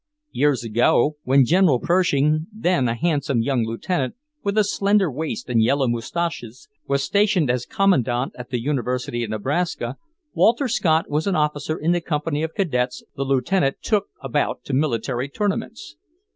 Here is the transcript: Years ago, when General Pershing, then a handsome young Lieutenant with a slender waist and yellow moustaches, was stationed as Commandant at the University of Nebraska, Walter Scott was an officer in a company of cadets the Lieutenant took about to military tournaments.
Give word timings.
Years 0.31 0.63
ago, 0.63 1.17
when 1.25 1.45
General 1.45 1.77
Pershing, 1.79 2.47
then 2.51 2.87
a 2.87 2.95
handsome 2.95 3.43
young 3.43 3.63
Lieutenant 3.63 4.15
with 4.43 4.57
a 4.57 4.63
slender 4.63 5.11
waist 5.11 5.47
and 5.47 5.61
yellow 5.61 5.87
moustaches, 5.87 6.67
was 6.87 7.03
stationed 7.03 7.51
as 7.51 7.67
Commandant 7.67 8.33
at 8.35 8.49
the 8.49 8.59
University 8.59 9.23
of 9.23 9.29
Nebraska, 9.29 9.97
Walter 10.33 10.67
Scott 10.67 11.07
was 11.07 11.27
an 11.27 11.35
officer 11.35 11.77
in 11.77 11.93
a 11.93 12.01
company 12.01 12.41
of 12.41 12.55
cadets 12.55 13.03
the 13.15 13.23
Lieutenant 13.23 13.77
took 13.83 14.07
about 14.23 14.63
to 14.63 14.73
military 14.73 15.29
tournaments. 15.29 15.97